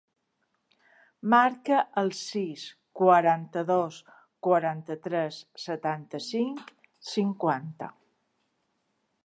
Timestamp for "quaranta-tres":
4.47-5.37